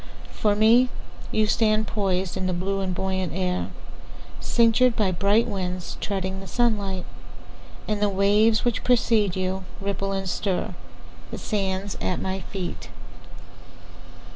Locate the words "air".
3.35-3.67